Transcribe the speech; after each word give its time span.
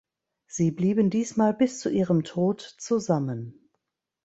Sie 0.47 0.71
blieben 0.71 1.11
diesmal 1.11 1.53
bis 1.53 1.79
zu 1.79 1.91
ihrem 1.91 2.23
Tod 2.23 2.61
zusammen. 2.79 3.69